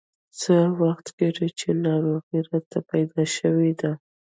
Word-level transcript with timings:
څه 0.39 0.55
وخت 0.81 1.07
کېږي 1.17 1.47
چې 1.59 1.67
ناروغي 1.85 2.39
راته 2.49 2.77
پیدا 2.91 3.23
شوې 3.35 3.71
ده. 3.81 3.91